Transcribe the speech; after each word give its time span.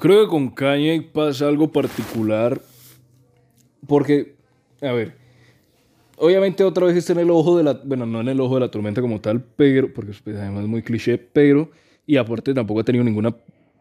Creo 0.00 0.24
que 0.24 0.30
con 0.30 0.48
Kanye 0.48 1.02
pasa 1.02 1.46
algo 1.46 1.70
particular. 1.70 2.60
Porque, 3.86 4.34
a 4.80 4.92
ver, 4.92 5.14
obviamente 6.16 6.64
otra 6.64 6.86
vez 6.86 6.96
está 6.96 7.12
en 7.12 7.20
el 7.20 7.30
ojo 7.30 7.56
de 7.58 7.64
la. 7.64 7.74
Bueno, 7.84 8.06
no 8.06 8.20
en 8.20 8.28
el 8.28 8.40
ojo 8.40 8.54
de 8.54 8.60
la 8.60 8.70
tormenta 8.70 9.00
como 9.00 9.20
tal, 9.20 9.42
pero. 9.56 9.92
Porque 9.92 10.12
pues, 10.24 10.36
además 10.36 10.62
es 10.62 10.68
muy 10.68 10.82
cliché, 10.82 11.18
pero. 11.18 11.70
Y 12.06 12.16
aparte 12.16 12.54
tampoco 12.54 12.80
ha 12.80 12.84
tenido 12.84 13.04
ninguna 13.04 13.36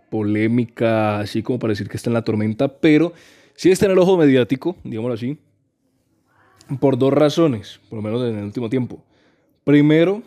polémica 0.10 1.20
así 1.20 1.42
como 1.42 1.60
para 1.60 1.71
decir 1.71 1.88
que 1.88 1.98
está 1.98 2.10
en 2.10 2.16
la 2.16 2.24
tormenta, 2.24 2.68
pero 2.68 3.14
sí 3.56 3.72
está 3.72 3.86
en 3.86 3.94
el 3.94 4.00
ojo 4.00 4.18
mediático, 4.18 4.76
digámoslo 4.84 5.14
así, 5.14 5.38
por 6.80 6.98
dos 6.98 7.14
razones, 7.14 7.80
por 7.90 7.98
lo 7.98 8.04
menos 8.04 8.24
en 8.28 8.38
el 8.38 8.46
último 8.46 8.70
tiempo. 8.70 9.04
Primero, 9.64 10.24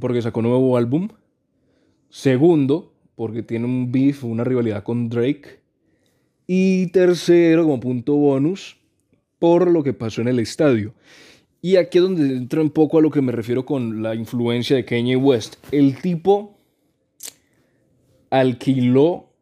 porque 0.00 0.20
sacó 0.22 0.40
un 0.40 0.48
nuevo 0.48 0.76
álbum. 0.76 1.08
Segundo, 2.10 2.91
porque 3.14 3.42
tiene 3.42 3.66
un 3.66 3.92
beef, 3.92 4.24
una 4.24 4.44
rivalidad 4.44 4.82
con 4.82 5.08
Drake. 5.08 5.60
Y 6.46 6.88
tercero, 6.88 7.64
como 7.64 7.80
punto 7.80 8.14
bonus, 8.14 8.76
por 9.38 9.70
lo 9.70 9.82
que 9.82 9.92
pasó 9.92 10.20
en 10.20 10.28
el 10.28 10.38
estadio. 10.38 10.94
Y 11.60 11.76
aquí 11.76 11.98
es 11.98 12.04
donde 12.04 12.36
entro 12.36 12.60
un 12.60 12.70
poco 12.70 12.98
a 12.98 13.02
lo 13.02 13.10
que 13.10 13.22
me 13.22 13.32
refiero 13.32 13.64
con 13.64 14.02
la 14.02 14.14
influencia 14.14 14.74
de 14.74 14.84
Kanye 14.84 15.16
West. 15.16 15.56
El 15.70 16.00
tipo 16.00 16.58
alquiló 18.30 19.32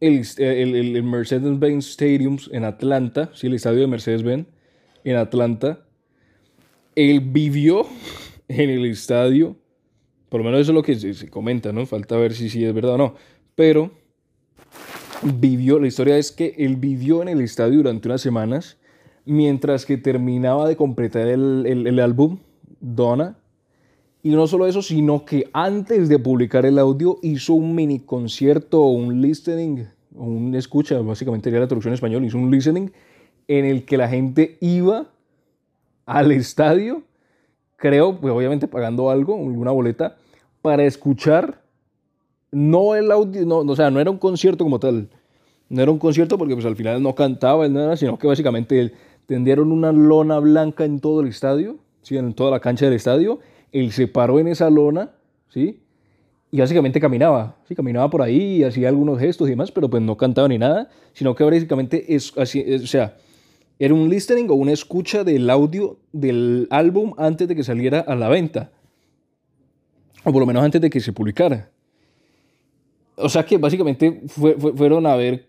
el, 0.00 0.24
el, 0.38 1.02
Mercedes-Benz 1.02 1.86
Stadium 1.90 2.38
en 2.52 2.64
Atlanta, 2.64 3.30
sí, 3.34 3.46
el 3.46 3.54
estadio 3.54 3.80
de 3.80 3.86
Mercedes-Benz 3.88 4.46
en 5.04 5.16
Atlanta. 5.16 5.84
Él 6.94 7.20
vivió 7.20 7.86
en 8.48 8.70
el 8.70 8.86
estadio, 8.86 9.56
por 10.36 10.42
lo 10.42 10.50
menos 10.50 10.60
eso 10.60 10.72
es 10.72 10.74
lo 10.74 10.82
que 10.82 11.14
se, 11.14 11.30
comenta, 11.30 11.72
¿no? 11.72 11.86
Falta 11.86 12.14
ver 12.18 12.34
si, 12.34 12.50
si 12.50 12.62
es 12.62 12.74
verdad 12.74 12.96
o 12.96 12.98
no. 12.98 13.14
Pero 13.54 13.90
vivió, 15.22 15.78
la 15.78 15.86
historia 15.86 16.18
es 16.18 16.30
que 16.30 16.54
él 16.58 16.76
vivió 16.76 17.22
en 17.22 17.28
el 17.28 17.40
estadio 17.40 17.78
durante 17.78 18.06
unas 18.06 18.20
semanas, 18.20 18.76
mientras 19.24 19.86
que 19.86 19.96
terminaba 19.96 20.68
de 20.68 20.76
completar 20.76 21.26
el, 21.26 21.64
el 21.64 21.98
álbum, 22.00 22.40
Donna, 22.80 23.38
y 24.22 24.28
no 24.28 24.46
solo 24.46 24.66
eso, 24.66 24.82
sino 24.82 25.24
que 25.24 25.48
antes 25.54 26.10
de 26.10 26.18
publicar 26.18 26.66
el 26.66 26.78
audio 26.78 27.16
hizo 27.22 27.54
un 27.54 27.74
mini 27.74 28.00
concierto 28.00 28.82
un 28.82 29.22
listening, 29.22 29.86
un 30.16 30.54
escucha, 30.54 31.00
básicamente 31.00 31.48
era 31.48 31.60
la 31.60 31.66
traducción 31.66 31.92
en 31.92 31.94
español, 31.94 32.26
hizo 32.26 32.36
un 32.36 32.50
listening 32.50 32.90
en 33.48 33.64
el 33.64 33.86
que 33.86 33.96
la 33.96 34.06
gente 34.06 34.58
iba 34.60 35.06
al 36.04 36.30
estadio, 36.30 37.04
creo, 37.76 38.20
pues 38.20 38.34
obviamente 38.34 38.68
pagando 38.68 39.08
algo, 39.08 39.34
una 39.34 39.70
boleta, 39.70 40.18
para 40.66 40.82
escuchar, 40.82 41.62
no 42.50 42.96
el 42.96 43.12
audio, 43.12 43.46
no, 43.46 43.58
o 43.58 43.76
sea, 43.76 43.88
no 43.88 44.00
era 44.00 44.10
un 44.10 44.18
concierto 44.18 44.64
como 44.64 44.80
tal, 44.80 45.08
no 45.68 45.80
era 45.80 45.92
un 45.92 46.00
concierto 46.00 46.36
porque 46.38 46.54
pues 46.54 46.66
al 46.66 46.74
final 46.74 47.00
no 47.00 47.14
cantaba, 47.14 47.68
nada, 47.68 47.96
sino 47.96 48.18
que 48.18 48.26
básicamente 48.26 48.92
tendieron 49.26 49.70
una 49.70 49.92
lona 49.92 50.40
blanca 50.40 50.84
en 50.84 50.98
todo 50.98 51.20
el 51.20 51.28
estadio, 51.28 51.76
¿sí? 52.02 52.16
en 52.16 52.34
toda 52.34 52.50
la 52.50 52.58
cancha 52.58 52.86
del 52.86 52.94
estadio, 52.94 53.38
él 53.70 53.92
se 53.92 54.08
paró 54.08 54.40
en 54.40 54.48
esa 54.48 54.68
lona, 54.68 55.12
¿sí? 55.50 55.82
Y 56.50 56.58
básicamente 56.58 56.98
caminaba, 56.98 57.58
¿sí? 57.68 57.76
Caminaba 57.76 58.10
por 58.10 58.22
ahí 58.22 58.56
y 58.56 58.64
hacía 58.64 58.88
algunos 58.88 59.20
gestos 59.20 59.46
y 59.46 59.50
demás, 59.50 59.70
pero 59.70 59.88
pues 59.88 60.02
no 60.02 60.16
cantaba 60.16 60.48
ni 60.48 60.58
nada, 60.58 60.90
sino 61.12 61.36
que 61.36 61.44
básicamente 61.44 62.12
es 62.12 62.36
así, 62.36 62.64
o 62.74 62.86
sea, 62.88 63.16
era 63.78 63.94
un 63.94 64.08
listening 64.08 64.50
o 64.50 64.54
una 64.54 64.72
escucha 64.72 65.22
del 65.22 65.48
audio 65.48 66.00
del 66.10 66.66
álbum 66.70 67.12
antes 67.18 67.46
de 67.46 67.54
que 67.54 67.62
saliera 67.62 68.00
a 68.00 68.16
la 68.16 68.28
venta. 68.28 68.72
O 70.26 70.32
por 70.32 70.40
lo 70.40 70.46
menos 70.46 70.64
antes 70.64 70.80
de 70.80 70.90
que 70.90 70.98
se 70.98 71.12
publicara. 71.12 71.70
O 73.14 73.28
sea 73.28 73.46
que 73.46 73.58
básicamente 73.58 74.22
fueron 74.26 75.06
a 75.06 75.14
ver, 75.14 75.46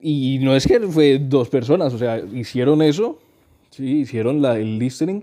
y 0.00 0.40
no 0.42 0.56
es 0.56 0.66
que 0.66 0.80
fue 0.80 1.20
dos 1.20 1.48
personas, 1.48 1.94
o 1.94 1.98
sea, 1.98 2.18
hicieron 2.18 2.82
eso, 2.82 3.20
sí, 3.70 4.00
hicieron 4.00 4.42
la, 4.42 4.58
el 4.58 4.80
listening 4.80 5.22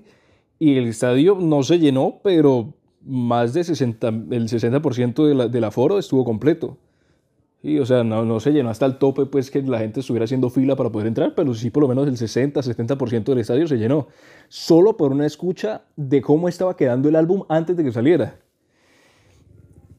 y 0.57 0.77
el 0.77 0.87
estadio 0.87 1.37
no 1.37 1.63
se 1.63 1.79
llenó, 1.79 2.21
pero 2.23 2.73
más 3.05 3.53
de 3.53 3.65
60, 3.65 4.07
el 4.07 4.47
60% 4.47 5.27
de 5.27 5.35
la, 5.35 5.47
del 5.49 5.65
aforo 5.65 5.99
estuvo 5.99 6.23
completo. 6.23 6.77
Sí, 7.61 7.79
o 7.79 7.85
sea, 7.85 8.05
no, 8.05 8.23
no, 8.23 8.39
se 8.39 8.51
llenó 8.51 8.69
hasta 8.69 8.85
el 8.85 8.97
tope, 8.99 9.25
pues 9.25 9.51
que 9.51 9.61
la 9.63 9.79
gente 9.79 9.99
estuviera 9.99 10.23
haciendo 10.23 10.49
fila 10.49 10.77
para 10.77 10.91
poder 10.91 11.07
entrar, 11.07 11.35
pero 11.35 11.53
sí 11.53 11.69
por 11.69 11.83
lo 11.83 11.89
menos 11.89 12.07
el 12.07 12.15
60-70% 12.15 13.25
del 13.25 13.39
estadio 13.39 13.67
se 13.67 13.77
llenó, 13.77 14.07
solo 14.47 14.95
por 14.95 15.11
una 15.11 15.25
escucha 15.25 15.81
de 15.97 16.21
cómo 16.21 16.47
estaba 16.47 16.77
quedando 16.77 17.09
el 17.09 17.17
álbum 17.17 17.43
antes 17.49 17.75
de 17.75 17.83
que 17.83 17.91
saliera. 17.91 18.39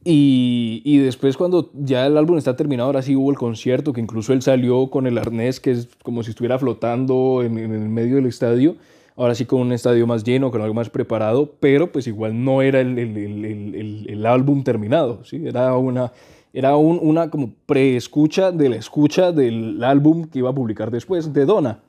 Y, 0.07 0.83
y, 0.85 0.99
después 0.99 1.39
cuando 1.39 1.71
ya 1.73 2.07
el 2.07 2.19
álbum 2.19 2.37
está 2.37 2.57
terminado, 2.57 2.89
ahora 2.89 3.01
sí 3.01 3.17
hubo 3.17 3.31
el 3.31 3.39
concierto, 3.39 3.95
que 3.95 4.03
incluso 4.03 4.35
él 4.35 4.43
salió 4.43 4.91
con 4.91 5.07
el 5.07 5.17
arnés, 5.17 5.61
que 5.61 5.71
es 5.71 5.89
como 6.03 6.23
si 6.23 6.31
estuviera 6.31 6.59
flotando 6.59 7.43
en, 7.43 7.57
en 7.57 7.73
el 7.73 7.89
medio 7.89 8.17
del 8.17 8.27
estadio, 8.27 8.77
ahora 9.17 9.35
sí 9.35 9.47
con 9.47 9.61
un 9.61 9.73
estadio 9.73 10.07
más 10.07 10.25
lleno, 10.25 10.51
con 10.51 10.61
algo 10.61 10.75
más 10.75 10.91
preparado, 10.91 11.53
pero 11.61 11.91
pues 11.91 12.07
igual 12.07 12.45
no 12.45 12.63
era 12.63 12.81
el, 12.81 12.99
el, 12.99 13.17
el, 13.17 14.07
el 14.09 14.27
álbum 14.27 14.63
terminado, 14.63 15.25
¿sí? 15.25 15.43
era 15.47 15.75
una, 15.77 16.13
era 16.53 16.77
un, 16.77 16.99
una 17.03 17.31
como 17.31 17.53
preescucha 17.67 18.53
de 18.53 18.69
la 18.69 18.77
escucha 18.77 19.33
del 19.33 19.83
álbum 19.83 20.27
que 20.27 20.39
iba 20.41 20.51
a 20.51 20.55
publicar 20.55 20.91
después, 20.91 21.33
de 21.33 21.45
Donna, 21.45 21.81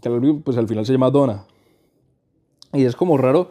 que 0.00 0.10
pues 0.44 0.56
al 0.56 0.68
final 0.68 0.86
se 0.86 0.92
llama 0.92 1.10
Donna. 1.10 1.44
Y 2.72 2.84
es 2.84 2.94
como 2.94 3.18
raro, 3.18 3.50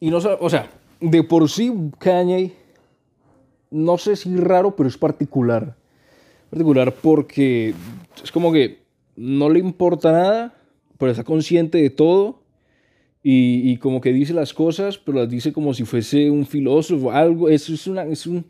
y 0.00 0.10
no 0.10 0.18
o 0.18 0.50
sea, 0.50 0.68
de 1.00 1.22
por 1.22 1.48
sí 1.48 1.72
Kanye, 1.98 2.52
no 3.70 3.98
sé 3.98 4.16
si 4.16 4.34
raro, 4.36 4.76
pero 4.76 4.88
es 4.88 4.96
particular. 4.96 5.76
Particular 6.50 6.92
porque 6.92 7.74
es 8.22 8.32
como 8.32 8.52
que 8.52 8.82
no 9.16 9.48
le 9.48 9.58
importa 9.58 10.12
nada, 10.12 10.54
pero 10.98 11.10
está 11.10 11.24
consciente 11.24 11.78
de 11.78 11.90
todo 11.90 12.42
y, 13.28 13.76
como 13.78 14.00
que 14.00 14.12
dice 14.12 14.32
las 14.32 14.54
cosas, 14.54 14.98
pero 14.98 15.18
las 15.18 15.28
dice 15.28 15.52
como 15.52 15.74
si 15.74 15.84
fuese 15.84 16.30
un 16.30 16.46
filósofo, 16.46 17.10
algo. 17.10 17.48
Eso 17.48 17.74
es, 17.74 17.88
una, 17.88 18.04
es 18.04 18.24
un, 18.24 18.44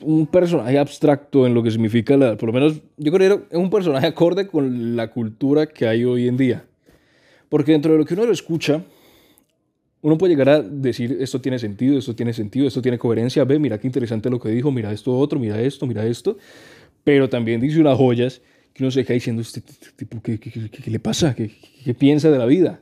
un 0.00 0.26
personaje 0.26 0.78
abstracto 0.78 1.46
en 1.46 1.52
lo 1.52 1.62
que 1.62 1.70
significa, 1.70 2.16
la, 2.16 2.38
por 2.38 2.46
lo 2.46 2.54
menos 2.54 2.80
yo 2.96 3.12
creo 3.12 3.46
que 3.46 3.54
es 3.54 3.60
un 3.60 3.68
personaje 3.68 4.06
acorde 4.06 4.46
con 4.46 4.96
la 4.96 5.10
cultura 5.10 5.66
que 5.66 5.86
hay 5.86 6.02
hoy 6.04 6.28
en 6.28 6.38
día. 6.38 6.64
Porque 7.50 7.72
dentro 7.72 7.92
de 7.92 7.98
lo 7.98 8.06
que 8.06 8.14
uno 8.14 8.24
lo 8.24 8.32
escucha, 8.32 8.84
uno 10.02 10.18
puede 10.18 10.32
llegar 10.32 10.48
a 10.48 10.62
decir, 10.62 11.16
esto 11.20 11.40
tiene 11.40 11.58
sentido, 11.58 11.98
esto 11.98 12.14
tiene 12.14 12.32
sentido, 12.32 12.66
esto 12.66 12.82
tiene 12.82 12.98
coherencia, 12.98 13.44
ve, 13.44 13.58
mira 13.58 13.78
qué 13.78 13.86
interesante 13.86 14.28
lo 14.28 14.40
que 14.40 14.50
dijo, 14.50 14.70
mira 14.70 14.92
esto 14.92 15.16
otro, 15.16 15.38
mira 15.38 15.60
esto, 15.60 15.86
mira 15.86 16.04
esto, 16.04 16.36
pero 17.04 17.28
también 17.28 17.60
dice 17.60 17.80
unas 17.80 17.96
joyas 17.96 18.42
que 18.74 18.82
uno 18.82 18.90
se 18.90 19.04
queda 19.04 19.14
diciendo, 19.14 19.42
este 19.42 19.62
tipo, 19.96 20.20
¿qué, 20.20 20.38
le 20.86 20.98
pasa? 20.98 21.34
¿Qué, 21.34 21.52
¿Qué 21.84 21.94
piensa 21.94 22.30
de 22.30 22.38
la 22.38 22.46
vida? 22.46 22.80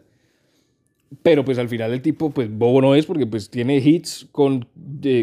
Pero 1.23 1.45
pues 1.45 1.59
al 1.59 1.69
final 1.69 1.93
el 1.93 2.03
tipo, 2.03 2.31
pues 2.31 2.49
bobo 2.51 2.81
no 2.81 2.95
es 2.95 3.05
porque 3.05 3.27
pues 3.27 3.51
tiene 3.51 3.77
hits 3.79 4.29
con, 4.31 4.67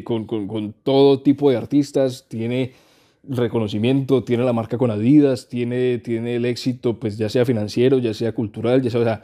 con, 0.04 0.26
con, 0.26 0.48
con, 0.48 0.74
todo 0.84 1.22
tipo 1.22 1.50
de 1.50 1.58
artistas, 1.58 2.26
tiene 2.28 2.74
reconocimiento, 3.28 4.24
tiene 4.24 4.44
la 4.44 4.54
marca 4.54 4.78
con 4.78 4.92
Adidas, 4.92 5.48
tiene, 5.48 5.98
tiene 6.00 6.36
el 6.36 6.46
éxito 6.46 7.00
pues 7.00 7.18
ya 7.18 7.30
sea 7.30 7.46
financiero, 7.46 8.00
ya 8.00 8.14
sea 8.14 8.34
cultural, 8.34 8.82
ya 8.82 8.90
sea, 8.90 9.22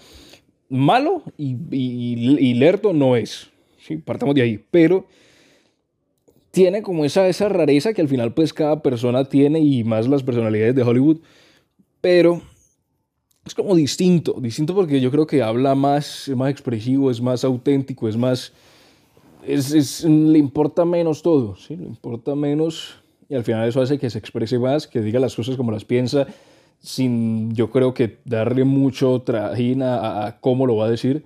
malo 0.74 1.22
y, 1.38 1.56
y, 1.72 2.52
y 2.52 2.94
no 2.94 3.16
es, 3.16 3.52
¿sí? 3.80 3.98
partamos 3.98 4.34
de 4.34 4.42
ahí, 4.42 4.60
pero 4.72 5.06
tiene 6.50 6.82
como 6.82 7.06
esa, 7.06 7.28
esa 7.28 7.48
rareza 7.48 7.94
que 7.94 8.02
al 8.02 8.08
final 8.08 8.34
pues 8.34 8.54
cada 8.54 8.82
persona 8.82 9.26
tiene 9.26 9.60
y 9.60 9.84
más 9.84 10.08
las 10.08 10.24
personalidades 10.24 10.74
de 10.76 10.82
Hollywood, 10.82 11.20
pero 12.02 12.42
es 13.46 13.54
como 13.54 13.76
distinto, 13.76 14.36
distinto 14.40 14.74
porque 14.74 15.00
yo 15.00 15.12
creo 15.12 15.28
que 15.28 15.44
habla 15.44 15.76
más, 15.76 16.28
es 16.28 16.36
más 16.36 16.50
expresivo, 16.50 17.12
es 17.12 17.22
más 17.22 17.44
auténtico, 17.44 18.08
es 18.08 18.18
más, 18.18 18.52
es, 19.46 20.04
le 20.04 20.40
importa 20.40 20.86
menos 20.86 21.22
todo, 21.22 21.56
¿sí? 21.56 21.76
le 21.76 21.86
importa 21.86 22.34
menos 22.34 22.96
y 23.30 23.36
al 23.36 23.44
final 23.44 23.70
eso 23.70 23.80
hace 23.80 24.00
que 24.00 24.10
se 24.10 24.18
exprese 24.18 24.58
más, 24.58 24.88
que 24.88 25.02
diga 25.02 25.20
las 25.20 25.36
cosas 25.36 25.56
como 25.56 25.72
las 25.72 25.86
piensa, 25.86 26.26
sin 26.84 27.54
yo 27.56 27.72
creo 27.72 27.94
que 27.94 28.18
darle 28.26 28.66
mucho 28.66 29.22
trajín 29.22 29.82
a, 29.82 30.28
a 30.28 30.40
cómo 30.40 30.68
lo 30.68 30.76
va 30.76 30.86
a 30.86 30.92
decir, 30.92 31.24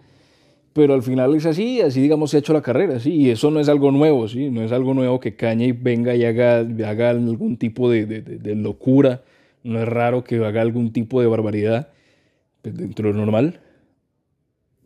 pero 0.71 0.93
al 0.93 1.03
final 1.03 1.35
es 1.35 1.45
así, 1.45 1.81
así 1.81 1.99
digamos 1.99 2.31
se 2.31 2.37
ha 2.37 2.39
hecho 2.39 2.53
la 2.53 2.61
carrera, 2.61 2.99
¿sí? 2.99 3.11
y 3.11 3.29
eso 3.31 3.51
no 3.51 3.59
es 3.59 3.67
algo 3.67 3.91
nuevo, 3.91 4.27
¿sí? 4.27 4.49
no 4.51 4.61
es 4.61 4.71
algo 4.71 4.93
nuevo 4.93 5.19
que 5.19 5.35
Caña 5.35 5.75
venga 5.77 6.15
y 6.15 6.23
haga, 6.23 6.59
haga 6.59 7.09
algún 7.09 7.57
tipo 7.57 7.89
de, 7.89 8.05
de, 8.05 8.21
de 8.21 8.55
locura, 8.55 9.23
no 9.63 9.81
es 9.81 9.87
raro 9.87 10.23
que 10.23 10.37
haga 10.45 10.61
algún 10.61 10.93
tipo 10.93 11.19
de 11.19 11.27
barbaridad 11.27 11.89
dentro 12.63 13.07
de 13.07 13.13
lo 13.13 13.19
normal. 13.19 13.59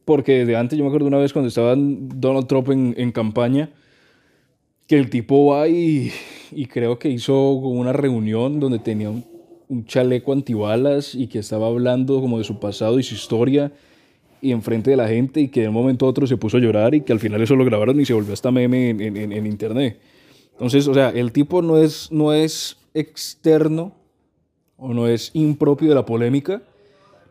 Porque 0.06 0.40
desde 0.40 0.56
antes, 0.56 0.78
yo 0.78 0.84
me 0.84 0.90
acuerdo 0.90 1.08
una 1.08 1.18
vez 1.18 1.34
cuando 1.34 1.50
estaba 1.50 1.76
Donald 1.78 2.48
Trump 2.48 2.70
en, 2.70 2.96
en 2.98 3.12
campaña, 3.12 3.70
que 4.88 4.98
el 4.98 5.10
tipo 5.10 5.54
va 5.54 5.68
y, 5.68 6.12
y, 6.52 6.66
creo 6.66 7.00
que 7.00 7.10
hizo 7.10 7.52
una 7.52 7.94
reunión 7.94 8.60
donde 8.60 8.80
tenía 8.80 9.10
un, 9.10 9.24
un, 9.72 9.86
chaleco 9.86 10.34
antibalas 10.34 11.16
y 11.16 11.28
que 11.28 11.40
estaba 11.40 11.68
hablando 11.68 12.20
como 12.22 12.38
de 12.38 12.44
su 12.44 12.60
pasado 12.60 13.00
y 13.00 13.04
su 13.04 13.16
historia 13.16 13.72
y 14.42 14.52
enfrente 14.52 14.92
de 14.92 14.98
la 14.98 15.08
gente 15.08 15.40
y 15.42 15.48
que 15.48 15.62
de 15.62 15.68
un 15.70 15.74
momento 15.74 16.06
a 16.06 16.10
otro 16.10 16.28
se 16.28 16.38
puso 16.38 16.58
a 16.58 16.60
llorar 16.60 16.94
y 16.96 17.02
que 17.02 17.14
al 17.14 17.20
final 17.20 17.42
eso 17.42 17.56
lo 17.56 17.66
grabaron 17.66 18.00
y 18.00 18.06
se 18.06 18.14
volvió 18.14 18.34
hasta 18.34 18.52
meme 18.52 18.90
en, 18.90 19.02
en, 19.18 19.46
internet. 19.46 20.00
Entonces, 20.54 20.88
o 20.88 20.94
sea, 20.94 21.10
el 21.10 21.32
tipo 21.32 21.62
no 21.62 21.78
es, 21.78 22.12
no 22.12 22.34
es 22.34 22.78
externo 22.94 23.94
o 24.78 24.94
no 24.94 25.08
es 25.08 25.32
impropio 25.34 25.90
de 25.90 25.96
la 25.96 26.06
polémica, 26.06 26.62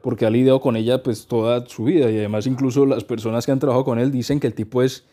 porque 0.02 0.24
ha 0.24 0.30
lidiado 0.30 0.60
con 0.60 0.76
ella 0.76 1.02
pues 1.02 1.26
toda 1.26 1.66
su 1.66 1.84
vida 1.84 2.10
y 2.10 2.16
además 2.18 2.46
incluso 2.46 2.86
las 2.86 3.04
personas 3.04 3.44
que 3.44 3.52
han 3.52 3.58
trabajado 3.58 3.84
con 3.84 3.98
él 3.98 4.10
dicen 4.10 4.40
que 4.40 4.46
el 4.46 4.54
tipo 4.54 4.82
es 4.82 5.04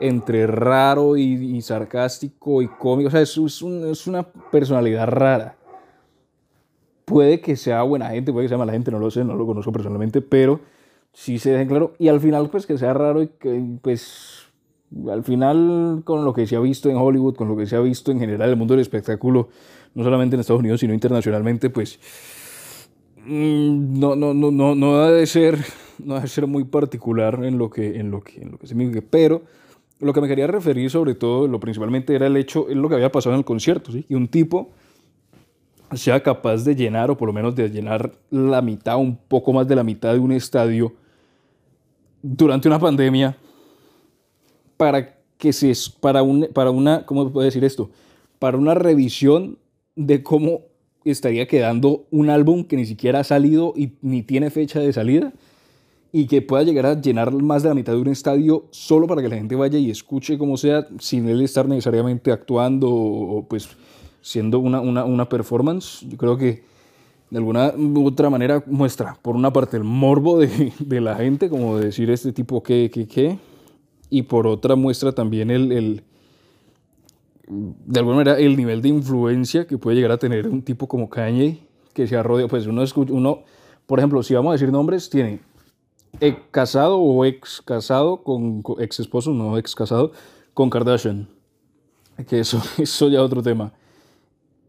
entre 0.00 0.46
raro 0.46 1.16
y, 1.16 1.60
sarcástico 1.60 2.62
y 2.62 2.68
cómico, 2.68 3.08
o 3.08 3.10
sea, 3.10 3.20
es, 3.20 3.36
es, 3.36 4.06
una 4.06 4.22
personalidad 4.22 5.08
rara. 5.08 5.56
Puede 7.08 7.40
que 7.40 7.56
sea 7.56 7.82
buena 7.82 8.10
gente, 8.10 8.32
puede 8.32 8.44
que 8.44 8.48
sea 8.50 8.58
mala 8.58 8.72
gente, 8.72 8.90
no 8.90 8.98
lo 8.98 9.10
sé, 9.10 9.24
no 9.24 9.34
lo 9.34 9.46
conozco 9.46 9.72
personalmente, 9.72 10.20
pero 10.20 10.60
sí 11.12 11.38
se 11.38 11.50
deja 11.52 11.66
claro. 11.66 11.94
Y 11.98 12.08
al 12.08 12.20
final, 12.20 12.50
pues 12.50 12.66
que 12.66 12.76
sea 12.76 12.92
raro 12.92 13.22
y 13.22 13.28
que, 13.28 13.62
pues, 13.82 14.46
al 15.10 15.24
final, 15.24 16.02
con 16.04 16.24
lo 16.24 16.32
que 16.32 16.46
se 16.46 16.56
ha 16.56 16.60
visto 16.60 16.90
en 16.90 16.96
Hollywood, 16.96 17.34
con 17.34 17.48
lo 17.48 17.56
que 17.56 17.66
se 17.66 17.76
ha 17.76 17.80
visto 17.80 18.12
en 18.12 18.20
general 18.20 18.48
en 18.48 18.52
el 18.52 18.56
mundo 18.56 18.74
del 18.74 18.82
espectáculo, 18.82 19.48
no 19.94 20.04
solamente 20.04 20.36
en 20.36 20.40
Estados 20.40 20.60
Unidos, 20.60 20.80
sino 20.80 20.94
internacionalmente, 20.94 21.70
pues, 21.70 21.98
mm, 23.24 23.98
no, 23.98 24.14
no, 24.14 24.34
no, 24.34 24.50
no, 24.50 24.74
no 24.74 24.96
ha 24.96 25.10
de 25.10 25.26
ser, 25.26 25.58
no 26.04 26.16
ha 26.16 26.20
de 26.20 26.28
ser 26.28 26.46
muy 26.46 26.64
particular 26.64 27.42
en 27.42 27.58
lo 27.58 27.70
que, 27.70 27.98
en 27.98 28.10
lo 28.10 28.20
que, 28.20 28.42
en 28.42 28.52
lo 28.52 28.58
que 28.58 28.66
significa, 28.66 29.02
pero 29.08 29.42
lo 30.00 30.12
que 30.12 30.20
me 30.20 30.28
quería 30.28 30.46
referir 30.46 30.90
sobre 30.90 31.14
todo, 31.14 31.48
lo 31.48 31.58
principalmente 31.58 32.14
era 32.14 32.26
el 32.26 32.36
hecho, 32.36 32.68
es 32.68 32.76
lo 32.76 32.88
que 32.88 32.94
había 32.94 33.10
pasado 33.10 33.34
en 33.34 33.40
el 33.40 33.44
concierto, 33.44 33.92
¿sí? 33.92 34.04
que 34.04 34.14
un 34.14 34.28
tipo 34.28 34.70
sea 35.94 36.22
capaz 36.22 36.64
de 36.64 36.74
llenar, 36.74 37.10
o 37.10 37.16
por 37.16 37.28
lo 37.28 37.32
menos 37.32 37.54
de 37.54 37.68
llenar 37.68 38.12
la 38.30 38.62
mitad, 38.62 38.98
un 38.98 39.16
poco 39.16 39.52
más 39.52 39.66
de 39.66 39.76
la 39.76 39.84
mitad 39.84 40.12
de 40.12 40.18
un 40.18 40.32
estadio 40.32 40.92
durante 42.22 42.68
una 42.68 42.78
pandemia, 42.78 43.36
para 44.76 45.16
que 45.38 45.52
se, 45.52 45.72
para, 46.00 46.22
un, 46.22 46.48
para 46.52 46.70
una, 46.70 47.06
¿cómo 47.06 47.30
puedo 47.30 47.44
decir 47.44 47.64
esto? 47.64 47.90
Para 48.38 48.56
una 48.56 48.74
revisión 48.74 49.58
de 49.96 50.22
cómo 50.22 50.62
estaría 51.04 51.46
quedando 51.46 52.06
un 52.10 52.30
álbum 52.30 52.64
que 52.64 52.76
ni 52.76 52.86
siquiera 52.86 53.20
ha 53.20 53.24
salido 53.24 53.72
y 53.76 53.92
ni 54.02 54.22
tiene 54.22 54.50
fecha 54.50 54.80
de 54.80 54.92
salida 54.92 55.32
y 56.12 56.26
que 56.26 56.42
pueda 56.42 56.62
llegar 56.62 56.86
a 56.86 57.00
llenar 57.00 57.32
más 57.32 57.62
de 57.62 57.68
la 57.68 57.74
mitad 57.74 57.92
de 57.92 58.00
un 58.00 58.08
estadio 58.08 58.66
solo 58.70 59.06
para 59.06 59.22
que 59.22 59.28
la 59.28 59.36
gente 59.36 59.54
vaya 59.54 59.78
y 59.78 59.90
escuche 59.90 60.38
como 60.38 60.56
sea, 60.56 60.86
sin 60.98 61.28
él 61.28 61.42
estar 61.42 61.68
necesariamente 61.68 62.32
actuando 62.32 62.90
o, 62.90 63.44
pues 63.46 63.68
siendo 64.28 64.58
una, 64.58 64.80
una, 64.80 65.04
una, 65.04 65.26
performance. 65.26 66.06
Yo 66.06 66.18
creo 66.18 66.36
que 66.36 66.62
de 67.30 67.38
alguna 67.38 67.72
otra 68.04 68.28
manera 68.28 68.62
muestra, 68.66 69.16
por 69.22 69.34
una 69.34 69.52
parte, 69.52 69.78
el 69.78 69.84
morbo 69.84 70.38
de, 70.38 70.72
de 70.78 71.00
la 71.00 71.16
gente, 71.16 71.48
como 71.48 71.78
decir 71.78 72.10
este 72.10 72.32
tipo 72.32 72.62
que, 72.62 72.90
que, 72.92 73.06
que, 73.06 73.38
y 74.10 74.22
por 74.22 74.46
otra 74.46 74.76
muestra 74.76 75.12
también 75.12 75.50
el, 75.50 75.72
el, 75.72 76.02
de 77.48 78.00
alguna 78.00 78.18
manera, 78.18 78.38
el 78.38 78.54
nivel 78.54 78.82
de 78.82 78.90
influencia 78.90 79.66
que 79.66 79.78
puede 79.78 79.96
llegar 79.96 80.12
a 80.12 80.18
tener 80.18 80.46
un 80.46 80.60
tipo 80.60 80.86
como 80.86 81.08
Kanye, 81.08 81.60
que 81.94 82.06
se 82.06 82.14
ha 82.14 82.22
rodeado, 82.22 82.48
pues 82.48 82.66
uno, 82.66 82.84
uno, 83.08 83.44
por 83.86 83.98
ejemplo, 83.98 84.22
si 84.22 84.34
vamos 84.34 84.50
a 84.50 84.52
decir 84.52 84.70
nombres, 84.70 85.08
tiene 85.08 85.40
casado 86.50 86.98
o 86.98 87.24
ex 87.24 87.62
casado 87.62 88.22
con, 88.22 88.62
ex 88.78 89.00
esposo, 89.00 89.32
no 89.32 89.56
ex 89.56 89.74
casado, 89.74 90.12
con 90.52 90.68
Kardashian. 90.68 91.28
Que 92.28 92.40
eso, 92.40 92.60
eso 92.78 93.08
ya 93.08 93.22
otro 93.22 93.42
tema. 93.42 93.72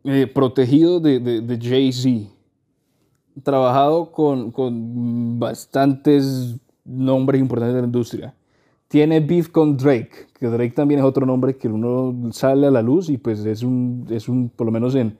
Eh, 0.04 0.28
protegido 0.28 1.00
de, 1.00 1.20
de, 1.20 1.60
Jay-Z. 1.62 2.32
Trabajado 3.44 4.12
con, 4.12 4.52
con 4.52 5.40
bastantes 5.40 6.56
nombres 6.86 7.42
importantes 7.42 7.76
de 7.76 7.82
la 7.82 7.88
industria. 7.88 8.34
Tiene 8.88 9.20
beef 9.20 9.50
con 9.50 9.78
Drake, 9.78 10.28
que 10.40 10.48
Drake 10.48 10.74
también 10.74 11.00
es 11.00 11.06
otro 11.06 11.26
nombre 11.26 11.56
que 11.56 11.68
uno 11.68 12.32
sale 12.32 12.68
a 12.68 12.72
la 12.72 12.82
luz 12.82 13.10
y 13.10 13.18
pues 13.18 13.46
es 13.46 13.62
un, 13.62 14.08
es 14.10 14.28
un 14.28 14.50
por 14.50 14.66
lo 14.66 14.72
menos 14.72 14.96
en, 14.96 15.16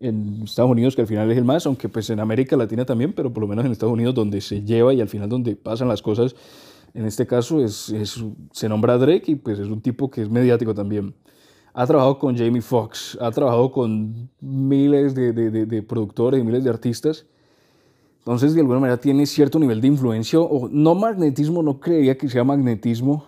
en 0.00 0.42
Estados 0.42 0.70
Unidos, 0.70 0.94
que 0.94 1.02
al 1.02 1.08
final 1.08 1.30
es 1.30 1.38
el 1.38 1.44
más, 1.44 1.64
aunque 1.66 1.88
pues 1.88 2.10
en 2.10 2.20
América 2.20 2.56
Latina 2.56 2.84
también, 2.84 3.14
pero 3.14 3.32
por 3.32 3.40
lo 3.40 3.46
menos 3.46 3.64
en 3.64 3.72
Estados 3.72 3.94
Unidos 3.94 4.14
donde 4.14 4.40
se 4.42 4.62
lleva 4.62 4.92
y 4.92 5.00
al 5.00 5.08
final 5.08 5.28
donde 5.28 5.56
pasan 5.56 5.88
las 5.88 6.02
cosas, 6.02 6.36
en 6.92 7.06
este 7.06 7.26
caso 7.26 7.62
es, 7.62 7.94
se 8.52 8.68
nombra 8.68 8.98
Drake 8.98 9.32
y 9.32 9.34
pues 9.36 9.58
es 9.58 9.68
un 9.68 9.80
tipo 9.80 10.10
que 10.10 10.22
es 10.22 10.30
mediático 10.30 10.74
también. 10.74 11.14
Ha 11.78 11.86
trabajado 11.86 12.18
con 12.18 12.34
Jamie 12.34 12.62
Foxx, 12.62 13.18
ha 13.20 13.30
trabajado 13.30 13.70
con 13.70 14.30
miles 14.40 15.14
de, 15.14 15.34
de, 15.34 15.66
de, 15.66 15.82
productores 15.82 16.40
y 16.40 16.42
miles 16.42 16.64
de 16.64 16.70
artistas. 16.70 17.26
Entonces, 18.20 18.54
de 18.54 18.62
alguna 18.62 18.80
manera 18.80 18.96
tiene 18.96 19.26
cierto 19.26 19.58
nivel 19.58 19.82
de 19.82 19.88
influencia, 19.88 20.40
o 20.40 20.70
no 20.70 20.94
magnetismo, 20.94 21.62
no 21.62 21.78
creería 21.78 22.16
que 22.16 22.30
sea 22.30 22.44
magnetismo. 22.44 23.26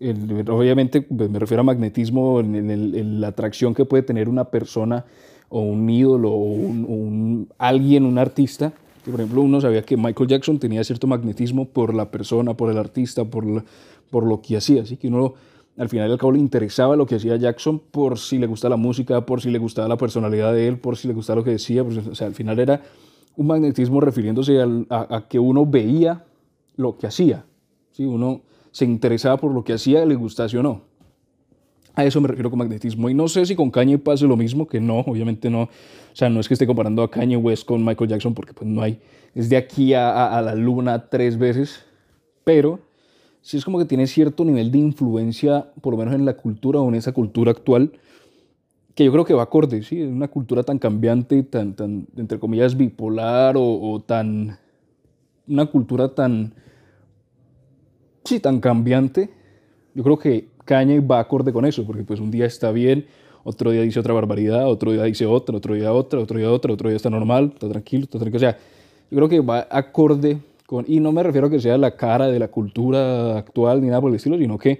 obviamente 0.00 1.02
pues, 1.02 1.28
me 1.28 1.40
refiero 1.40 1.62
a 1.62 1.64
magnetismo 1.64 2.38
en, 2.38 2.70
en 2.70 3.20
la 3.20 3.28
atracción 3.28 3.74
que 3.74 3.84
puede 3.84 4.04
tener 4.04 4.28
una 4.28 4.44
persona 4.44 5.04
o 5.48 5.62
un 5.62 5.90
ídolo 5.90 6.30
o 6.30 6.36
un, 6.36 7.48
alguien, 7.58 8.04
un 8.04 8.18
artista. 8.18 8.72
Por 9.04 9.14
ejemplo, 9.14 9.42
uno 9.42 9.60
sabía 9.60 9.82
que 9.82 9.96
Michael 9.96 10.28
Jackson 10.28 10.60
tenía 10.60 10.84
cierto 10.84 11.08
magnetismo 11.08 11.64
por 11.64 11.94
la 11.94 12.12
persona, 12.12 12.54
por 12.54 12.70
el 12.70 12.78
artista, 12.78 13.24
por, 13.24 13.64
por 14.08 14.24
lo 14.24 14.40
que 14.40 14.56
hacía. 14.56 14.82
Así 14.82 14.96
que 14.96 15.08
uno 15.08 15.34
al 15.78 15.88
final 15.88 16.08
y 16.08 16.12
al 16.12 16.18
cabo 16.18 16.32
le 16.32 16.40
interesaba 16.40 16.96
lo 16.96 17.06
que 17.06 17.14
hacía 17.14 17.36
Jackson 17.36 17.78
por 17.78 18.18
si 18.18 18.38
le 18.38 18.46
gustaba 18.46 18.70
la 18.70 18.76
música, 18.76 19.24
por 19.24 19.40
si 19.40 19.50
le 19.50 19.58
gustaba 19.58 19.88
la 19.88 19.96
personalidad 19.96 20.52
de 20.52 20.66
él, 20.66 20.78
por 20.78 20.96
si 20.96 21.06
le 21.06 21.14
gustaba 21.14 21.36
lo 21.36 21.44
que 21.44 21.52
decía. 21.52 21.84
Pues, 21.84 21.98
o 21.98 22.14
sea, 22.14 22.26
al 22.26 22.34
final 22.34 22.58
era 22.58 22.82
un 23.36 23.46
magnetismo 23.46 24.00
refiriéndose 24.00 24.60
a, 24.90 25.24
que 25.28 25.38
uno 25.38 25.64
veía 25.64 26.24
lo 26.76 26.98
que 26.98 27.06
hacía. 27.06 27.44
¿sí? 27.92 28.04
Uno 28.04 28.42
se 28.72 28.84
interesaba 28.84 29.36
por 29.36 29.52
lo 29.52 29.62
que 29.62 29.72
hacía, 29.72 30.04
le 30.04 30.16
gustase 30.16 30.58
o 30.58 30.62
no. 30.62 30.82
A 31.94 32.04
eso 32.04 32.20
me 32.20 32.28
refiero 32.28 32.50
con 32.50 32.58
magnetismo. 32.58 33.08
Y 33.08 33.14
no 33.14 33.28
sé 33.28 33.46
si 33.46 33.54
con 33.54 33.70
Kanye 33.70 33.98
pase 33.98 34.26
lo 34.26 34.36
mismo, 34.36 34.66
que 34.66 34.80
no, 34.80 35.00
obviamente 35.00 35.50
no. 35.50 35.62
O 35.62 35.68
sea, 36.12 36.28
no 36.28 36.40
es 36.40 36.48
que 36.48 36.54
esté 36.54 36.66
comparando 36.66 37.02
a 37.02 37.10
Kanye 37.10 37.36
West 37.36 37.64
con 37.64 37.84
Michael 37.84 38.10
Jackson, 38.10 38.34
porque 38.34 38.52
pues 38.52 38.68
no 38.68 38.82
hay. 38.82 39.00
Es 39.34 39.48
de 39.48 39.56
aquí 39.56 39.94
a, 39.94 40.40
la 40.42 40.54
luna 40.54 41.08
tres 41.08 41.38
veces. 41.38 41.84
Pero 42.44 42.80
sí 43.48 43.56
es 43.56 43.64
como 43.64 43.78
que 43.78 43.86
tiene 43.86 44.06
cierto 44.06 44.44
nivel 44.44 44.70
de 44.70 44.76
influencia, 44.76 45.72
por 45.80 45.94
lo 45.94 45.98
menos 45.98 46.14
en 46.14 46.26
la 46.26 46.34
cultura 46.34 46.80
o 46.80 46.88
en 46.90 46.96
esa 46.96 47.12
cultura 47.12 47.50
actual, 47.50 47.92
que 48.94 49.06
yo 49.06 49.10
creo 49.10 49.24
que 49.24 49.32
va 49.32 49.44
acorde, 49.44 49.82
¿sí? 49.82 50.02
Es 50.02 50.08
una 50.10 50.28
cultura 50.28 50.62
tan 50.62 50.78
cambiante, 50.78 51.42
tan, 51.44 51.72
tan 51.72 52.06
entre 52.18 52.38
comillas, 52.38 52.76
bipolar 52.76 53.56
o, 53.56 53.62
o 53.62 54.00
tan. 54.00 54.58
Una 55.46 55.64
cultura 55.64 56.14
tan. 56.14 56.52
Sí, 58.22 58.38
tan 58.38 58.60
cambiante. 58.60 59.30
Yo 59.94 60.02
creo 60.02 60.18
que 60.18 60.48
Kanye 60.66 61.00
va 61.00 61.18
acorde 61.18 61.50
con 61.50 61.64
eso, 61.64 61.86
porque 61.86 62.04
pues 62.04 62.20
un 62.20 62.30
día 62.30 62.44
está 62.44 62.70
bien, 62.70 63.06
otro 63.44 63.70
día 63.70 63.80
dice 63.80 63.98
otra 63.98 64.12
barbaridad, 64.12 64.68
otro 64.68 64.92
día 64.92 65.04
dice 65.04 65.24
otra, 65.24 65.56
otro 65.56 65.74
día 65.74 65.90
otra, 65.90 66.20
otro 66.20 66.38
día 66.38 66.50
otra, 66.50 66.74
otro 66.74 66.90
día 66.90 66.96
está 66.96 67.08
normal, 67.08 67.52
está 67.54 67.66
tranquilo, 67.66 68.04
está 68.04 68.18
tranquilo. 68.18 68.36
O 68.36 68.40
sea, 68.40 68.58
yo 69.10 69.16
creo 69.16 69.28
que 69.30 69.40
va 69.40 69.66
acorde 69.70 70.38
con, 70.68 70.84
y 70.86 71.00
no 71.00 71.12
me 71.12 71.22
refiero 71.22 71.46
a 71.46 71.50
que 71.50 71.60
sea 71.60 71.78
la 71.78 71.96
cara 71.96 72.26
de 72.26 72.38
la 72.38 72.48
cultura 72.48 73.38
actual 73.38 73.80
ni 73.80 73.86
nada 73.86 74.02
por 74.02 74.10
el 74.10 74.16
estilo, 74.16 74.36
sino 74.36 74.58
que 74.58 74.78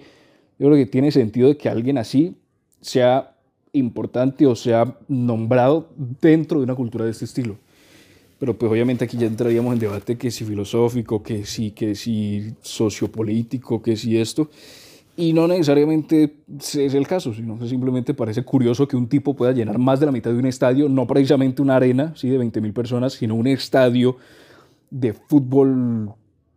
yo 0.58 0.66
creo 0.66 0.74
que 0.74 0.84
tiene 0.84 1.10
sentido 1.10 1.48
de 1.48 1.56
que 1.56 1.70
alguien 1.70 1.96
así 1.96 2.34
sea 2.82 3.32
importante 3.72 4.44
o 4.44 4.54
sea 4.54 4.98
nombrado 5.08 5.88
dentro 6.20 6.58
de 6.58 6.64
una 6.64 6.74
cultura 6.74 7.06
de 7.06 7.12
este 7.12 7.24
estilo. 7.24 7.56
Pero 8.38 8.58
pues 8.58 8.70
obviamente 8.70 9.06
aquí 9.06 9.16
ya 9.16 9.28
entraríamos 9.28 9.72
en 9.72 9.78
debate 9.78 10.18
que 10.18 10.30
si 10.30 10.44
filosófico, 10.44 11.22
que 11.22 11.46
si, 11.46 11.70
que 11.70 11.94
si 11.94 12.52
sociopolítico, 12.60 13.80
que 13.80 13.96
si 13.96 14.18
esto. 14.18 14.50
Y 15.16 15.32
no 15.32 15.48
necesariamente 15.48 16.34
es 16.58 16.76
el 16.76 17.06
caso, 17.06 17.32
sino 17.32 17.58
que 17.58 17.66
simplemente 17.66 18.12
parece 18.12 18.42
curioso 18.42 18.86
que 18.86 18.94
un 18.94 19.08
tipo 19.08 19.32
pueda 19.32 19.52
llenar 19.52 19.78
más 19.78 20.00
de 20.00 20.04
la 20.04 20.12
mitad 20.12 20.32
de 20.32 20.36
un 20.36 20.44
estadio, 20.44 20.86
no 20.86 21.06
precisamente 21.06 21.62
una 21.62 21.76
arena 21.76 22.12
¿sí? 22.14 22.28
de 22.28 22.38
20.000 22.38 22.74
personas, 22.74 23.14
sino 23.14 23.36
un 23.36 23.46
estadio 23.46 24.18
de 24.90 25.12
fútbol 25.12 26.12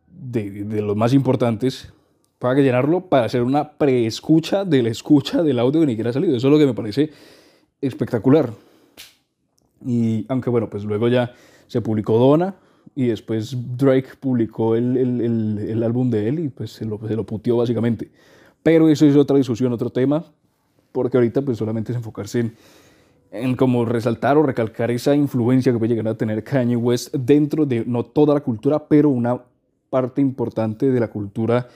de, 0.07 0.63
de, 0.63 0.81
los 0.81 0.95
más 0.95 1.13
importantes, 1.13 1.91
para 2.39 2.55
que 2.55 2.63
llenarlo 2.63 3.01
para 3.01 3.25
hacer 3.25 3.43
una 3.43 3.71
preescucha 3.73 4.65
de 4.65 4.83
la 4.83 4.89
escucha 4.89 5.43
del 5.43 5.59
audio 5.59 5.81
que 5.81 5.85
ni 5.85 5.93
siquiera 5.93 6.09
ha 6.09 6.13
salido. 6.13 6.35
Eso 6.35 6.47
es 6.47 6.51
lo 6.51 6.59
que 6.59 6.65
me 6.65 6.73
parece 6.73 7.11
espectacular. 7.81 8.51
Y 9.85 10.25
aunque 10.27 10.49
bueno, 10.49 10.69
pues 10.69 10.83
luego 10.83 11.07
ya 11.07 11.33
se 11.67 11.81
publicó 11.81 12.17
Donna 12.17 12.55
y 12.95 13.07
después 13.07 13.55
Drake 13.77 14.09
publicó 14.19 14.75
el, 14.75 14.97
el, 14.97 15.59
el, 15.59 15.83
álbum 15.83 16.09
de 16.09 16.27
él 16.27 16.39
y 16.39 16.49
pues 16.49 16.71
se 16.71 16.85
lo, 16.85 16.99
se 17.07 17.15
lo 17.15 17.25
puteó 17.25 17.57
básicamente. 17.57 18.11
Pero 18.63 18.89
eso 18.89 19.05
es 19.05 19.15
otra 19.15 19.37
discusión, 19.37 19.71
otro 19.73 19.89
tema, 19.89 20.23
porque 20.91 21.17
ahorita 21.17 21.41
pues 21.41 21.57
solamente 21.57 21.91
es 21.91 21.95
enfocarse 21.95 22.39
en, 22.39 22.53
en 23.31 23.55
como 23.55 23.85
resaltar 23.85 24.37
o 24.37 24.43
recalcar 24.43 24.91
esa 24.91 25.15
influencia 25.15 25.71
que 25.71 25.79
puede 25.79 25.95
llegar 25.95 26.09
a 26.09 26.17
tener 26.17 26.43
Kanye 26.43 26.75
West 26.75 27.15
dentro 27.15 27.65
de 27.65 27.85
no 27.85 28.03
toda 28.03 28.33
la 28.33 28.41
cultura, 28.41 28.87
pero 28.87 29.09
una 29.09 29.41
parte 29.89 30.21
importante 30.21 30.91
de 30.91 30.99
la 30.99 31.09
cultura 31.09 31.67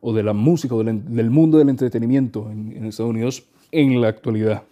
o 0.00 0.12
de 0.12 0.22
la 0.22 0.32
música, 0.32 0.74
o 0.74 0.82
del, 0.82 1.30
mundo 1.30 1.58
del 1.58 1.68
entretenimiento 1.68 2.50
en, 2.50 2.72
en 2.76 2.84
Estados 2.86 3.10
Unidos 3.10 3.44
en 3.72 4.00
la 4.00 4.08
actualidad. 4.08 4.62